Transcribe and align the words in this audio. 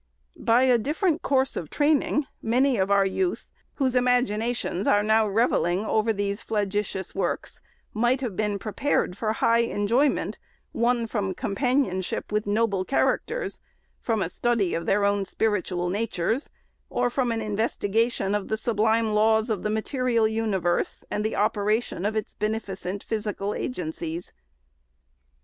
By 0.39 0.63
a 0.63 0.79
different 0.79 1.21
course 1.21 1.55
of 1.55 1.69
training, 1.69 2.25
many 2.41 2.77
of 2.77 2.89
our 2.89 3.05
youth, 3.05 3.47
whose 3.75 3.93
imaginations 3.93 4.87
are 4.87 5.03
now 5.03 5.27
revelling 5.27 5.85
over 5.85 6.11
these 6.11 6.41
flagitious 6.41 7.13
works, 7.13 7.61
might 7.93 8.19
have 8.21 8.35
been 8.35 8.57
prepared 8.57 9.15
for 9.15 9.33
high 9.33 9.61
en 9.61 9.87
joyment 9.87 10.37
won 10.73 11.05
from 11.05 11.35
companionship 11.35 12.31
with 12.31 12.47
noble 12.47 12.83
characters, 12.83 13.59
from 13.99 14.23
a 14.23 14.29
study 14.29 14.73
of 14.73 14.87
their 14.87 15.05
own 15.05 15.23
spiritual 15.23 15.87
natures, 15.87 16.49
or 16.89 17.11
from 17.11 17.31
an 17.31 17.39
investigation 17.39 18.33
of 18.33 18.47
the 18.47 18.57
sublime 18.57 19.13
laws 19.13 19.51
of 19.51 19.61
the 19.61 19.69
material 19.69 20.27
universe, 20.27 21.05
and 21.11 21.23
the 21.23 21.35
operation 21.35 22.07
of 22.07 22.15
its 22.15 22.33
beneficent 22.33 23.03
physical 23.03 23.53
agencies. 23.53 24.33